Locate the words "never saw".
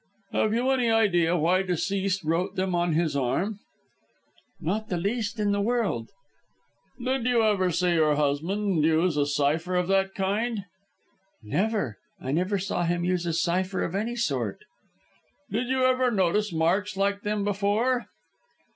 12.31-12.81